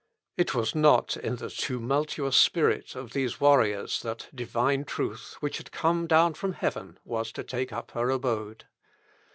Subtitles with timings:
[0.35, 5.71] It was not in the tumultuous spirit of these warriors that Divine truth, which had
[5.71, 8.65] come down from heaven, was to take up her abode.